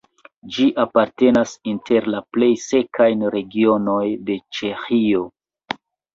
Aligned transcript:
Ĝi 0.53 0.63
apartenas 0.83 1.53
inter 1.71 2.07
la 2.13 2.21
plej 2.37 2.49
sekajn 2.63 3.23
regionojn 3.37 4.27
de 4.31 4.41
Ĉeĥio. 4.61 5.25